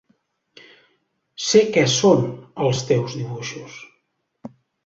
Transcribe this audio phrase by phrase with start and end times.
[1.49, 2.25] Sé què són
[2.69, 3.81] els teus dibuixos.